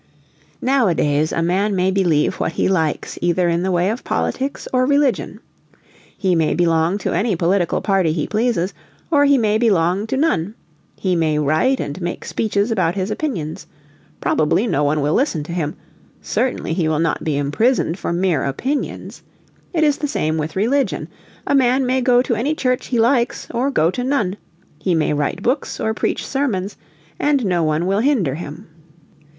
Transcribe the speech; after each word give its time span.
Nowadays 0.63 1.31
a 1.31 1.43
man 1.43 1.75
may 1.75 1.91
believe 1.91 2.39
what 2.39 2.53
he 2.53 2.67
likes 2.67 3.19
either 3.21 3.47
in 3.47 3.61
the 3.61 3.69
way 3.69 3.91
of 3.91 4.03
politics 4.03 4.67
or 4.73 4.83
religion. 4.87 5.39
He 6.17 6.33
may 6.33 6.55
belong 6.55 6.97
to 6.97 7.13
any 7.13 7.35
political 7.35 7.81
party 7.81 8.11
he 8.11 8.25
pleases, 8.25 8.73
or 9.11 9.25
he 9.25 9.37
may 9.37 9.59
belong 9.59 10.07
to 10.07 10.17
none. 10.17 10.55
He 10.95 11.15
may 11.15 11.37
write 11.37 11.79
and 11.79 12.01
make 12.01 12.25
speeches 12.25 12.71
about 12.71 12.95
his 12.95 13.11
opinions. 13.11 13.67
Probably 14.19 14.65
no 14.65 14.83
one 14.83 15.01
will 15.01 15.13
listen 15.13 15.43
to 15.43 15.51
him; 15.51 15.75
certainly 16.19 16.73
he 16.73 16.87
will 16.87 16.97
not 16.97 17.23
be 17.23 17.37
imprisoned 17.37 17.99
for 17.99 18.11
mere 18.11 18.43
opinions. 18.43 19.21
It 19.71 19.83
is 19.83 19.99
the 19.99 20.07
same 20.07 20.35
with 20.39 20.55
religion. 20.55 21.09
A 21.45 21.53
man 21.53 21.85
may 21.85 22.01
go 22.01 22.23
to 22.23 22.33
any 22.33 22.55
church 22.55 22.87
he 22.87 22.99
likes, 22.99 23.49
or 23.51 23.69
go 23.69 23.91
to 23.91 24.03
none. 24.03 24.37
He 24.79 24.95
may 24.95 25.13
write 25.13 25.43
books 25.43 25.79
or 25.79 25.93
preach 25.93 26.25
sermons, 26.25 26.75
and 27.19 27.45
no 27.45 27.61
one 27.61 27.85
will 27.85 27.99
hinder 27.99 28.33
him. 28.33 28.65